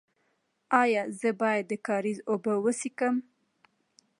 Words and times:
ایا 0.81 1.03
زه 1.19 1.29
باید 1.41 1.65
د 1.69 1.73
کاریز 1.87 2.19
اوبه 2.31 2.53
وڅښم؟ 2.63 3.15